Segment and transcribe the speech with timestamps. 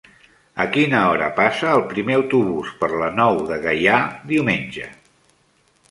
[0.63, 4.01] A quina hora passa el primer autobús per la Nou de Gaià
[4.35, 4.93] diumenge?